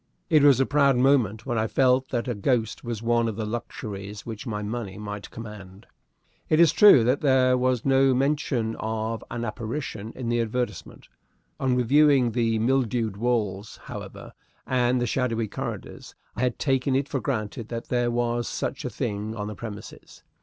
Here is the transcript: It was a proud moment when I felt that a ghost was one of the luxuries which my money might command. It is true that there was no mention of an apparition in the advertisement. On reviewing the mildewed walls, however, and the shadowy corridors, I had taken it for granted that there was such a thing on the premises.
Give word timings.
It 0.31 0.41
was 0.41 0.59
a 0.59 0.65
proud 0.65 0.95
moment 0.95 1.45
when 1.45 1.59
I 1.59 1.67
felt 1.67 2.09
that 2.09 2.27
a 2.27 2.33
ghost 2.33 2.83
was 2.83 3.03
one 3.03 3.27
of 3.27 3.35
the 3.35 3.45
luxuries 3.45 4.25
which 4.25 4.47
my 4.47 4.63
money 4.63 4.97
might 4.97 5.29
command. 5.29 5.85
It 6.49 6.59
is 6.59 6.71
true 6.71 7.03
that 7.03 7.21
there 7.21 7.55
was 7.55 7.85
no 7.85 8.15
mention 8.15 8.75
of 8.79 9.23
an 9.29 9.45
apparition 9.45 10.11
in 10.15 10.27
the 10.29 10.39
advertisement. 10.41 11.07
On 11.59 11.75
reviewing 11.75 12.31
the 12.31 12.57
mildewed 12.57 13.15
walls, 13.15 13.77
however, 13.83 14.33
and 14.65 14.99
the 14.99 15.05
shadowy 15.05 15.47
corridors, 15.47 16.15
I 16.35 16.41
had 16.41 16.57
taken 16.57 16.95
it 16.95 17.07
for 17.07 17.19
granted 17.19 17.67
that 17.67 17.89
there 17.89 18.09
was 18.09 18.47
such 18.47 18.83
a 18.83 18.89
thing 18.89 19.35
on 19.35 19.45
the 19.45 19.53
premises. 19.55 20.23